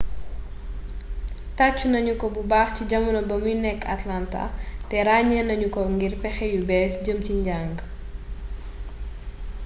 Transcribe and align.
taccu 1.57 1.85
nañuko 1.89 2.25
bubax 2.35 2.69
ci 2.77 2.83
jamono 2.91 3.19
ba 3.29 3.35
muy 3.43 3.55
nekk 3.65 3.81
atlanta 3.95 4.43
te 4.89 4.97
rañe 5.07 5.39
nañuko 5.49 5.79
ngir 5.93 6.13
pexe 6.23 6.45
yu 6.53 6.61
bess 6.69 6.93
jëm 7.05 7.19
ci 7.25 7.33
njang 7.39 7.75